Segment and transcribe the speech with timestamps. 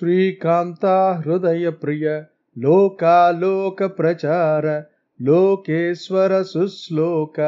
[0.00, 0.86] శ్రీకాంత
[1.18, 2.06] హృదయ ప్రియ
[2.56, 4.66] లోకాలోక ప్రచార
[5.20, 7.38] లోకేశ్వర సుశ్లోక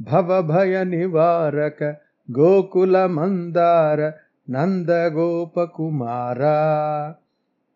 [0.00, 1.80] భవభయ నివారక
[2.28, 4.00] గోకుల మందార
[4.48, 6.42] నందగోపకుమార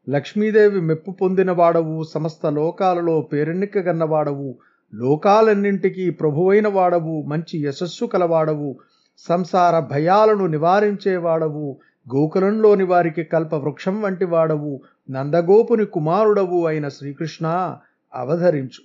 [0.06, 4.50] లక్ష్మీదేవి మెప్పు పొందినవాడవు సమస్త లోకాలలో పేరెన్నిక గన్నవాడవు
[4.93, 8.70] లోకాలన్నింటికీ ప్రభువైన వాడవు మంచి యశస్సు కలవాడవు
[9.20, 11.66] సంసార భయాలను నివారించేవాడవు
[12.14, 14.80] గోకులంలోని వారికి కల్ప వృక్షం వంటి వాడవు
[15.11, 17.76] నందగోపుని కుమారుడవు అయిన శ్రీకృష్ణ
[18.14, 18.82] అవధరించు.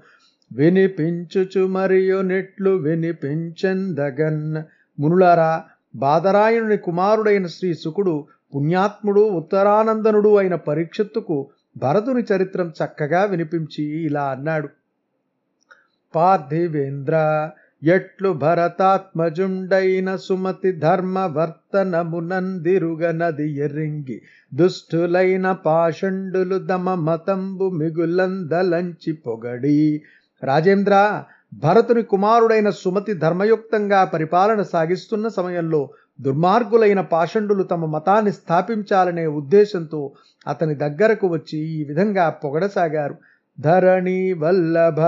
[0.53, 4.63] వినిపించుచు మరియు నిట్లు వినిపించెందగన్.
[5.01, 5.63] మునులారా
[5.95, 14.69] బాదరాయణుని కుమారుడైన శ్రీ శుకుడు పుణ్యాత్ముడు ఉత్తరానందనుడు అయిన పరీక్షత్తుకు భరతుని చరిత్రం చక్కగా వినిపించి ఇలా అన్నాడు.
[16.15, 17.49] పార్థివేంద్ర
[17.83, 24.21] ఎట్లు భరతాత్మజుండైన సుమతి ధర్మవర్తనమునందిరుగ నది ఎరింగి
[24.53, 30.01] దుష్టులైన పాషండులు దమ మతంబు మిగులందలంచి పొగడి.
[30.43, 35.89] రాజేంద్ర భరతుని కుమారుడైన సుమతి ధర్మయుక్తంగా పరిపాలన సాగిస్తున్న సమయంలో
[36.21, 40.11] దుర్మార్గులైన పాషండులు తమ మతాన్ని స్థాపించాలనే ఉద్దేశంతో
[40.47, 43.15] అతని దగ్గరకు వచ్చి ఈ విధంగా పొగడసాగారు.
[43.59, 44.99] ధరణి వల్లభ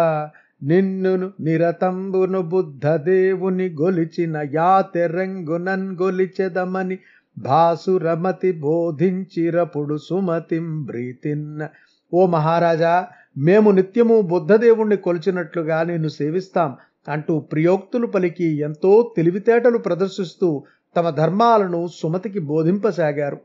[0.61, 6.97] నిన్నును నిరతంబును బుద్ధ దేవుని గొలిచిన యాతెరంగునన్ గొలిచెదమని
[7.37, 11.67] భాసురమతి బోధించిరపుడు సుమతిం బ్రీతిన్న.
[12.13, 16.75] ఓ మహారాజా మేము నిత్యము బుద్ధదేవుణ్ణి కొలిచినట్లుగా నిన్ను సేవిస్తాం
[17.09, 20.63] అంటూ ప్రియోక్తులు పలికి ఎంతో తెలివితేటలు ప్రదర్శిస్తూ
[20.97, 23.37] తమ ధర్మాలను సుమతికి బోధింపసాగారు.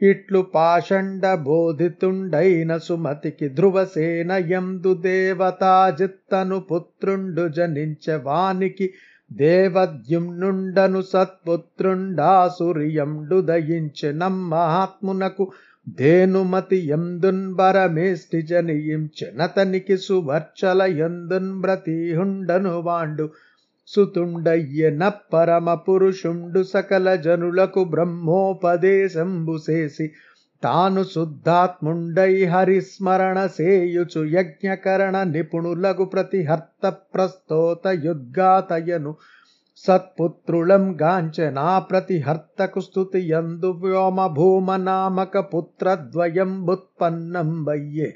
[0.00, 8.86] ఇట్లు పాషండ బోధితుండైన సుమతికి ధ్రువసేన ఎందు దేవతాజిత్తను పుత్రుండు జనించ వానికి
[9.30, 12.18] దేవద్యుమ్నుండను సత్పుత్రుండాసురియండు
[13.48, 15.44] దయించె నమ్మహాత్మునకు
[15.96, 23.26] ధేనుమతి ఎందున్బరమేష్టి జనియించెనతనికి సువర్చల ఎందున్ బ్రతీహుండను వాండు
[23.88, 25.02] సుతుండయ్యన
[25.32, 30.06] పరమ పురుషుండు సకల జనులకు బ్రహ్మోపదేశంబు చేసి
[30.62, 36.84] తాను శుద్ధాత్ముండై హరిస్మరణ సేయుచు యజ్ఞకరణ నిపుణులకు ప్రతిహర్త
[37.14, 39.12] ప్రస్తోత యుద్గాతయను
[39.84, 48.08] సత్పుత్రులం గాంచనా ప్రతిహర్తకు స్థుతి యందు వ్యోమ భూమ నామక పుత్రద్వయం బుత్పన్నం వయ్యే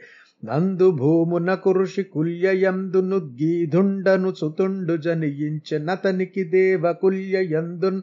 [0.42, 8.02] నందు భూమున కురుషి కుల్యయందును గీధుండను సుతుండు జనియించెనతనికి దేవకుల్యయందున్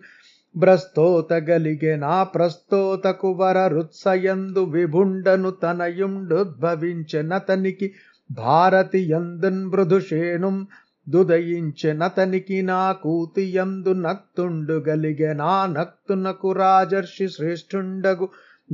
[0.55, 7.91] భ్రస్తోత గలిగే నా ప్రస్తోతకు వర రుత్సయందు విభుండను తనయుండుద్భవించినతనికి
[8.29, 10.67] భారతి యందున్ మృదుషేణుం
[11.07, 18.29] దుదయించినతనికి నా కూతియందు నక్తుండు గలిగే నా నక్తునకు రాజర్షి శ్రేష్ఠుండగు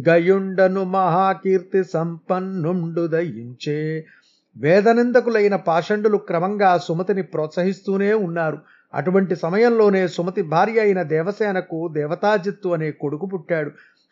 [0.09, 4.06] గయుండను మహాకీర్తి సంపన్నుండు దయించే.
[4.57, 8.57] వేదనిందకులైన పాషండులు క్రమంగా సుమతిని ప్రోత్సహిస్తూనే ఉన్నారు.
[8.94, 13.72] అటువంటి సమయంలోనే సుమతి భార్య అయిన దేవసేనకు దేవతాజిత్తు అనే కొడుకు పుట్టాడు.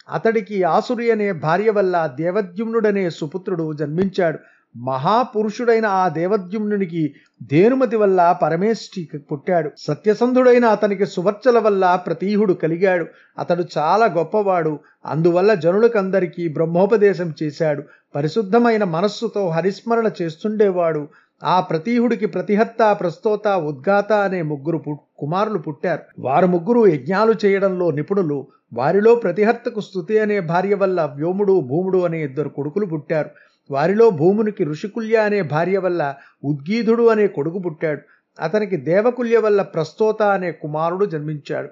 [0.09, 4.40] అతడికి ఆసురి అనే భార్య వల్ల దేవద్యుమ్నుడనే సుపుత్రుడు జన్మించాడు.
[4.78, 7.13] మహాపురుషుడైన ఆ దేవద్యుమ్నునికి
[7.44, 9.72] ధేనుమతి వల్ల పరమేష్ఠి పుట్టాడు.
[9.78, 13.06] సత్యసంధుడైన అతనికి సువర్చల వల్ల ప్రతీహుడు కలిగాడు.
[13.40, 14.79] అతడు చాలా గొప్పవాడు.
[15.06, 17.84] అందువల్ల జనులకందరికీ బ్రహ్మోపదేశం చేశాడు.
[18.16, 21.08] పరిశుద్ధమైన మనస్సుతో హరిస్మరణ చేస్తుండేవాడు.
[21.44, 24.78] ఆ ప్రతీహుడికి ప్రతిహత్త ప్రస్తోత ఉద్గాత అనే ముగ్గురు
[25.19, 26.00] కుమారులు పుట్టారు.
[26.19, 28.47] వారు ముగ్గురు యజ్ఞాలు చేయడంలో నిపుణులు.
[28.74, 33.29] వారిలో ప్రతిహర్తకు స్థుతి అనే భార్య వల్ల వ్యోముడు భూముడు అనే ఇద్దరు కొడుకులు పుట్టారు.
[33.72, 38.02] వారిలో భూమునికి ఋషికుల్య అనే భార్య వల్ల ఉద్గీధుడు అనే కొడుకు పుట్టాడు.
[38.40, 41.70] అతనికి దేవకుల్య వల్ల ప్రస్తోత అనే కుమారుడు జన్మించాడు.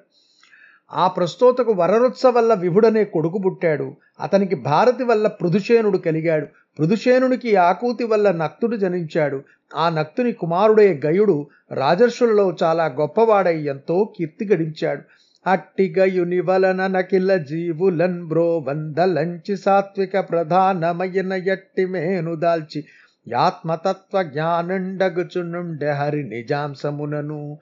[0.94, 3.96] ఆ ప్రస్తోతకు వరరుత్స వల్ల విభుడనే కొడుకు పుట్టాడు.
[4.20, 6.48] అతనికి భారతి వల్ల పృథుసేనుడు కలిగాడు.
[6.80, 9.44] పృథుసేనునికి ఆకూతి వల్ల నక్తుడు జనించాడు.
[9.76, 15.02] ఆ నక్తుని కుమారుడే గయుడు రాజర్షులలో చాలా గొప్పవాడై ఎంతో కీర్తి గడించాడు.
[15.48, 22.86] అట్టిగయుని వలన నకిల జీవులన్ బ్రో వందలంచి సాత్విక ప్రధానమైన ఎట్టి మేను దాల్చి
[23.28, 27.58] యాత్మతత్వ జ్ఞానండగుచునుండె హరి నిజాంశమునను.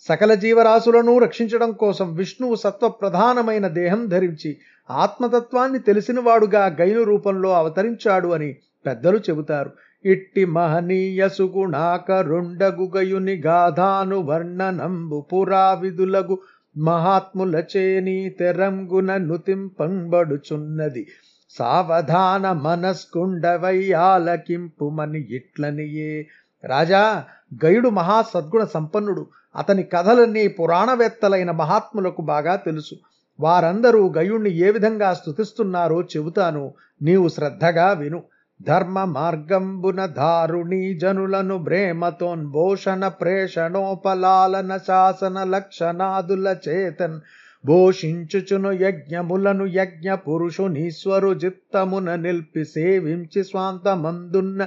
[0.00, 4.56] సకల జీవరాశులను రక్షించడం కోసం విష్ణువు సత్వ ప్రధానమైన దేహం ధరించి
[4.90, 8.56] ఆత్మతత్వాన్ని తెలిసినవాడుగా గైను రూపంలో అవతరించాడు అని
[8.86, 9.70] పెద్దలు చెబుతారు.
[10.04, 16.38] ఇట్టి మహనీయ సుగుణాకరుండగుగయుని గాధాను వర్ణనంబు పురావిధులగు
[16.78, 21.06] మహాత్ములచే నీ తెరంగున నుతింపంబడుచున్నది.
[21.50, 26.28] సావధాన మనస్కుండవై ఆలకింపుమని ఇట్లనియే.
[26.64, 27.24] రాజా
[27.64, 29.26] గయుడు మహా సద్గుణ సంపన్నుడు.
[29.56, 32.94] అతని కథలన్నీ పురాణవేత్తలైన మహాత్ములకు బాగా తెలుసు.
[33.40, 36.74] వారందరూ గయుణ్ణి ఏ విధంగా స్తుతిస్తున్నారో చెబుతాను.
[37.02, 38.22] నీవు శ్రద్ధగా విను.
[38.60, 47.18] ధర్మ మార్గంబున దారుణీ జనులను భ్రేమతోన్భోషణ ప్రేషణోపలాలన శాసన లక్షణాదుల చేతన్
[47.64, 54.60] భోషించుచును యజ్ఞములను యజ్ఞ పురుషునీశ్వరు చిత్తమున నిల్పి సేవించి స్వాంతమందున్న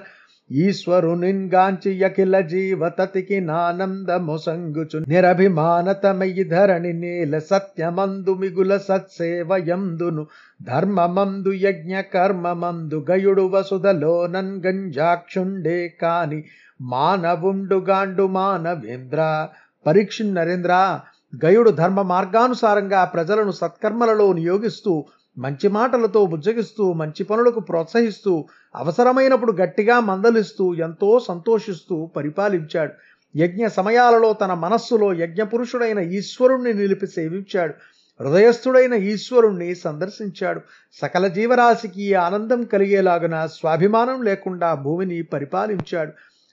[0.50, 10.24] ఈశ్వరునిన్గాంచి యఖిల జీవతతికి నానందమొసంగుచు నిరభిమానతమయి ధరణి నేల సత్యమందు మిగుల సత్సేవయందును
[10.62, 16.42] ధర్మమందు యజ్ఞ కర్మమందు గయుడు వసుధలోనన్ గంజాక్షుండే కాని
[16.90, 19.22] మానవుండుగాండు మానవేంద్ర
[19.86, 20.74] పరీక్ష నరేంద్ర
[21.44, 24.94] గయుడు ధర్మ మార్గానుసారంగా ప్రజలను సత్కర్మలలో నియోగిస్తూ
[25.38, 32.94] మంచి మాటలతో బుజ్జగిస్తూ మంచి పనులకు ప్రోత్సహిస్తూ అవసరమైనప్పుడు గట్టిగా మందలిస్తూ ఎంతో సంతోషిస్తూ పరిపాలించాడు.
[33.36, 37.74] యజ్ఞ సమయాలలో తన మనస్సులో యజ్ఞపురుషుడైన ఈశ్వరుణ్ణి నిలిపి సేవించాడు.
[38.24, 40.62] హృదయస్థుడైన ఈశ్వరుణ్ణి సందర్శించాడు.
[40.94, 46.12] సకల జీవరాశికి ఆనందం కలిగేలాగున స్వాభిమానం లేకుండా భూమిని పరిపాలించాడు.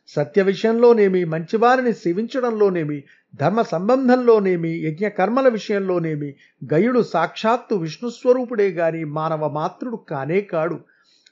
[0.08, 3.04] సత్య విషయంలోనేమి మంచివారిని సేవించడంలోనేమి
[3.40, 6.34] ధర్మ సంబంధంలోనేమి యజ్ఞ కర్మల విషయంలోనేమి
[6.72, 10.78] గయుడు సాక్షాత్తు విష్ణుస్వరూపుడే గాని మానవ మాతృడు కానే కాడు.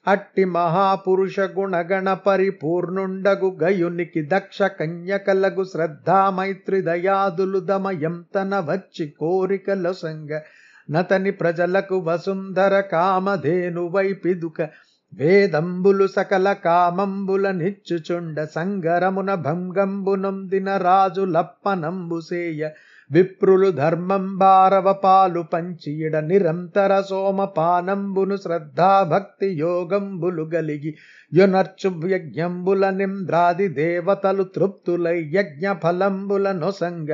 [0.07, 10.41] అట్టి మహాపురుష గుణగణ పరిపూర్ణుండగు గయునికి దక్ష కన్యకలగు శ్రద్ధా మైత్రి దయాదులు దమయంతన వచ్చి కోరికల సంగ.
[10.91, 14.59] నతని ప్రజలకు వసుంధర కామధేను వైపిదుక
[15.19, 22.71] వేదంబులు సకల కామంబుల నిచ్చుచుండ సంగరమున భంగంబునొందిన రాజు లప్పనంబుసేయ
[23.11, 30.93] విప్రులు ధర్మం భారవ పాలు పంచియడ నిరంతర సోమపానంబును శ్రద్ధాభక్తి యోగంబులు గలిగి
[31.33, 37.11] యొనర్చు యజ్ఞంబుల నింద్రాది దేవతలు తృప్తులై యజ్ఞ ఫలంబుల నొసంగ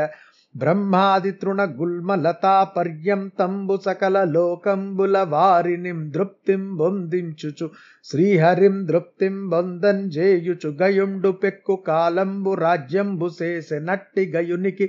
[0.54, 7.66] బ్రహ్మాది తృణ గుల్మలతా పర్యంతంబు సకల లోకంబుల వారిని దృప్తిం బొందించుచు
[8.06, 14.88] శ్రీహరిం దృప్తిం బొందం చేయుచు గయుండు పెక్కు కాలంబు రాజ్యంబు చేసె నట్టి గయునికి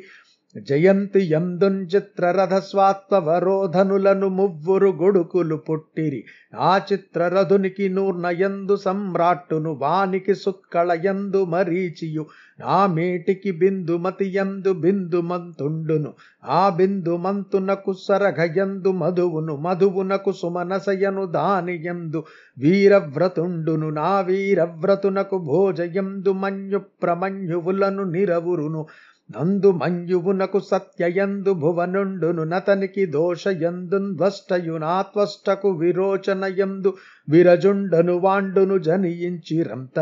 [0.60, 6.24] జయంతి యందున్ చిత్రరథ స్వాత్వరోధనులను మువ్వురు గొడుకులు పుట్టిరి.
[6.60, 12.26] ఆ చిత్రరథునికి నూర్నయందు సమ్రాట్టును వానికి సుత్కళయందు మరీచియు.
[12.66, 16.14] ఆ మేటికి బిందుమతియందు బిందుమంతుండును.
[16.46, 22.24] ఆ బిందుమంతునకు సరఘయందు మధువును మధువునకు సుమనసయను దానియందు.
[22.58, 28.86] వీరవ్రతుండును నా వీరవ్రతునకు భోజయందు మన్యు ప్రమన్యువులను నిరవురును.
[29.36, 36.94] నందు మంజువునకు సత్యయందు భువనుండును నతనికి దోషయందున్ ధ్వష్టయునాత్వష్టకు విరోచనయందు
[37.30, 40.00] విరజుండను వాండును జనియించిరంత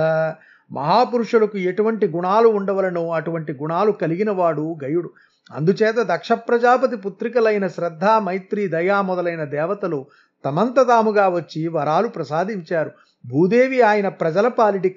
[0.71, 5.09] మహాపురుషులకు ఎటువంటి గుణాలు ఉండవలనో అటువంటి గుణాలు కలిగినవాడు గయుడు.
[5.51, 10.05] అందుచేత దక్ష ప్రజాపతి పుత్రికలైన శ్రద్ధ మైత్రి దయా మొదలైన దేవతలు
[10.45, 12.91] తమంత తాముగా వచ్చి వరాలు ప్రసాదించారు.
[13.25, 14.89] భూదేవి ఆయన ప్రజల పాలిటి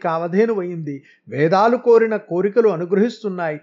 [0.60, 0.96] అయింది
[1.28, 3.60] వేదాలు కోరిన కోరికలు అనుగ్రహిస్తున్నాయి.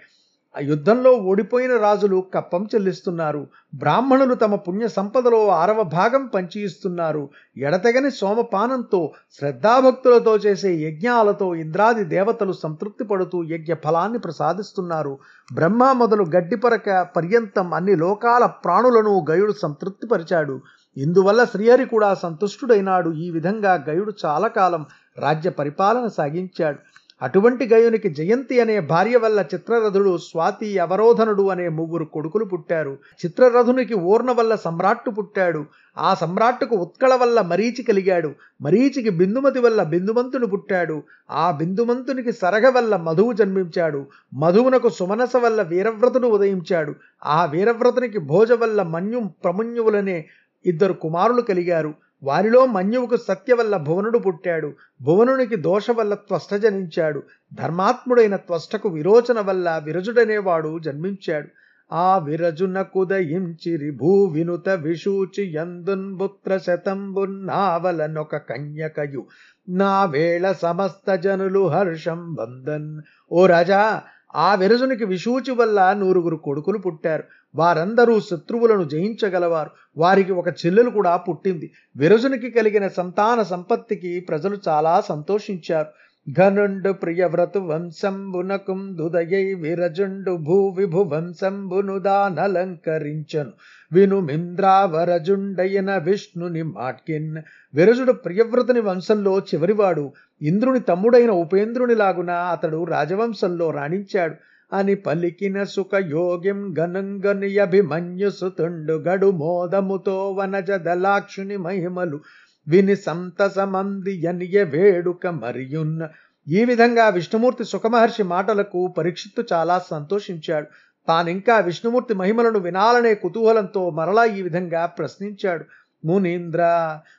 [0.58, 3.48] ఆ యుద్ధంలో ఓడిపోయిన రాజులు కప్పం చెల్లిస్తున్నారు.
[3.76, 12.52] బ్రాహ్మణులు తమ పుణ్య సంపదలో ఆరవ భాగం పంచి ఇస్తున్నారు ఎడతెగని సోమపానంతో శ్రద్ధాభక్తులతో చేసే యజ్ఞాలతో ఇంద్రాది దేవతలు
[12.52, 15.20] సంతృప్తి పడుతూ యజ్ఞ ఫలాన్ని ప్రసాదిస్తున్నారు.
[15.54, 20.62] బ్రహ్మ మొదలు గడ్డిపరక పర్యంతం అన్ని లోకాల ప్రాణులను గయుడు సంతృప్తిపరిచాడు.
[20.98, 23.10] ఇందువల్ల శ్రీహరి కూడా సంతుష్టుడైనాడు.
[23.10, 24.86] ఈ విధంగా గయుడు చాలా కాలం
[25.18, 26.80] రాజ్య పరిపాలన సాగించాడు.
[27.22, 32.98] అటువంటి గయునికి జయంతి అనే భార్య వల్ల చిత్రరథుడు స్వాతి అవరోధనుడు అనే ముగ్గురు కొడుకులు పుట్టారు.
[33.26, 35.66] చిత్రరథునికి ఊర్ణ వల్ల సమ్రాట్టు పుట్టాడు.
[35.98, 38.32] ఆ సమ్రాట్టుకు ఉత్కళ వల్ల మరీచి కలిగాడు.
[38.62, 41.04] మరీచికి బిందుమతి వల్ల బిందుమంతుడు పుట్టాడు.
[41.32, 44.06] ఆ బిందుమంతునికి సరగ వల్ల మధువు జన్మించాడు.
[44.34, 46.96] మధువునకు సుమనస వల్ల వీరవ్రతుడు ఉదయించాడు.
[47.26, 50.26] ఆ వీరవ్రతునికి భోజ వల్ల మన్యుం ప్రమున్యువులనే
[50.66, 51.94] ఇద్దరు కుమారులు కలిగారు.
[52.24, 54.74] వారిలో మన్యువుకు సత్య వల్ల భువనుడు పుట్టాడు.
[55.02, 57.24] భువనునికి దోష వల్ల త్వష్ట జనించాడు.
[57.54, 61.48] ధర్మాత్ముడైన త్వష్టకు విరోచన వల్ల విరజుడనేవాడు జన్మించాడు.
[61.92, 69.26] ఆ విరజునకుదయించిరి భూ వినుత విషూచి యందున్ పుత్ర శతంబున్నావలనొక కన్యకయు.
[69.70, 74.02] నా వేళ సమస్త జనులు హర్షం బందన్ ఓ రాజా
[74.36, 77.24] ఆ విరజునికి విషూచి వల్ల నూరుగురు కొడుకులు పుట్టారు.
[77.56, 79.70] వారందరూ శత్రువులను జయించగలవారు.
[79.98, 81.72] వారికి ఒక చెల్లెలు కూడా పుట్టింది.
[81.98, 85.88] విరజునికి కలిగిన సంతాన సంపత్తికి ప్రజలు చాలా సంతోషించారు.
[86.32, 93.52] ఘనుండు ప్రియవ్రతు వంశంబునకుం దుదయై విరజుండు భూ విభు వంశంబును దానలంకరించను.
[93.94, 97.38] వినుమింద్రావరజుండయన విష్ణుని మాట్కిన్.
[97.74, 100.12] విరజుడు ప్రియవ్రతుని వంశంలో చివరివాడు.
[100.42, 104.36] ఇంద్రుని తమ్ముడైన ఉపేంద్రునిలాగున అతడు రాజవంశంలో రాణించాడు.
[104.76, 112.20] అని పలికిన సుఖ యోగిం గనుంగనియభిమన్యుసుతుండు గడు మోదముతో వనజ దలాక్షుని మహిమలు
[112.68, 116.08] విని సంతసమంది ఎనియ వేడుక మరియున్న.
[116.48, 120.66] ఈ విధంగా విష్ణుమూర్తి సుఖమహర్షి మాటలకు పరీక్షిత్తు చాలా సంతోషించాడు.
[121.08, 125.66] తానింకా విష్ణుమూర్తి మహిమలను వినాలనే కుతూహలంతో మరలా ఈ విధంగా ప్రశ్నించాడు.
[126.04, 126.62] మునీంద్ర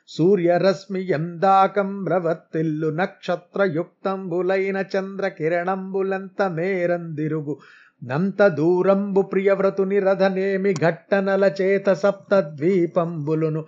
[0.07, 7.55] సూర్యరశ్మి ఎందాకం రవత్తిల్లు నక్షత్రయుక్తంబులైన చంద్రకిరణంబులంత మేరందిరుగు.
[8.03, 13.65] నంత దూరంబు ప్రియవ్రతుని రథనేమి ఘట్టనల చేత సప్త ద్వీపంబులును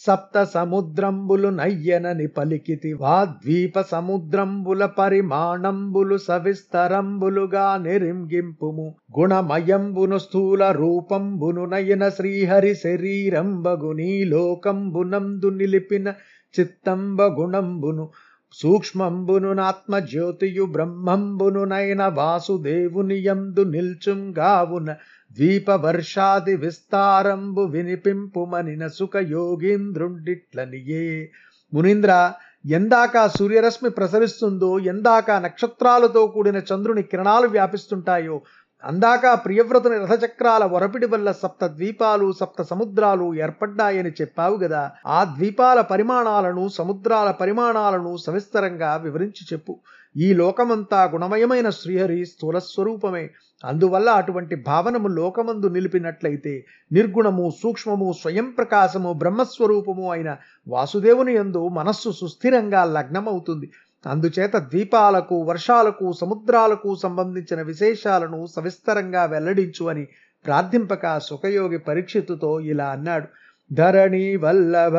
[0.00, 8.86] సప్త సముద్రంబులు నయ్యనని పలికితి వాద్వీప సముద్రంబుల పరిమాణంబులు సవిస్తరంబులుగా నిరింగింపుము
[9.18, 16.08] గుణమయంబును స్థూల రూపంబును నయన శ్రీహరి శరీరంబగు నీలోకంబునందు నిలిపిన
[16.54, 18.06] చిత్తంబ గుణంబును
[18.58, 24.90] సూక్ష్మంబును నాత్మజ్యోతియు బ్రహ్మంబును నైన వాసుదేవుని యందు నిల్చుంగావున
[25.30, 31.06] ద్వీప వర్షాది విస్తారంబు వినిపింపుమనిన సుఖ యోగీంద్రుండిట్లనియే
[31.72, 32.12] మునీంద్ర
[32.70, 38.36] ఎందాక సూర్యరశ్మి ప్రసరిస్తుందో ఎందాక నక్షత్రాలతో కూడిన చంద్రుని కిరణాలు వ్యాపిస్తుంటాయో
[38.84, 44.90] అందాక ప్రియవ్రతుని రథచక్రాల వరపిడి వల్ల సప్త ద్వీపాలు సప్త సముద్రాలు ఏర్పడ్డాయని చెప్పావు గదా.
[45.06, 49.80] ఆ ద్వీపాల పరిమాణాలను సముద్రాల పరిమాణాలను సవిస్తరంగా వివరించి చెప్పు.
[50.16, 53.30] ఈ లోకమంతా గుణమయమైన శ్రీహరి స్థూల స్వరూపమే
[53.64, 60.36] అందువల్ల అటువంటి భావనము లోకమందు నిలిపినట్లయితే నిర్గుణము సూక్ష్మము స్వయం ప్రకాశము బ్రహ్మస్వరూపము అయిన
[60.68, 63.70] వాసుదేవుని యందు మనస్సు సుస్థిరంగా లగ్నమవుతుంది.
[64.06, 70.04] అందుచేత ద్వీపాలకు వర్షాలకు సముద్రాలకు సంబంధించిన విశేషాలను సవిస్తరంగా వెల్లడించు అని
[70.44, 73.26] ప్రార్థింపక సుఖయోగి పరీక్షితుతో ఇలా అన్నాడు.
[73.72, 74.96] ధరణి వల్లభ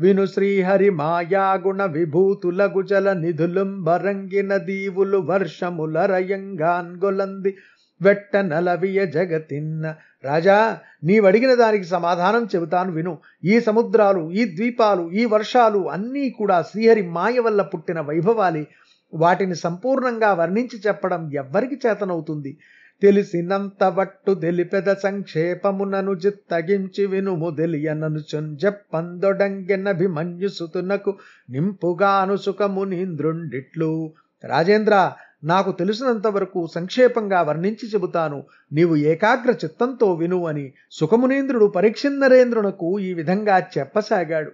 [0.00, 6.96] విను శ్రీహరి మాయాగుణ విభూతుల గుజల నిధులం బరంగిన దీవులు వర్షముల రయంగాన్
[8.00, 13.18] వెట్ట నలవియ జగతిన్న రాజా నీవడిగిన దానికి సమాధానం చెబుతాను విను.
[13.44, 18.66] ఈ సముద్రాలు ఈ ద్వీపాలు ఈ వర్షాలు అన్నీ కూడా శ్రీహరి మాయ వల్ల పుట్టిన వైభవాలే.
[19.14, 22.58] వాటిని సంపూర్ణంగా వర్ణించి చెప్పడం ఎవ్వరికి చేతనవుతుంది.
[23.02, 27.50] తెలిసినంత వట్టు తెలిపెద సంక్షేపమునను జిత్తగించి వినుము.
[27.50, 31.18] తెలియనను చెప్పందొడంగెనభిమన్యుసుతునకు
[31.50, 34.12] నింపుగాను సుఖమునీంద్రుండిట్లు.
[34.44, 35.12] రాజేంద్ర
[35.44, 38.44] నాకు తెలిసినంత వరకు సంక్షేపంగా వర్ణించి చెబుతాను.
[38.72, 44.52] నీవు ఏకాగ్ర చిత్తంతో విను అని సుఖమునీంద్రుడు పరీక్షిన్నరేంద్రునకు ఈ విధంగా చెప్పసాగాడు.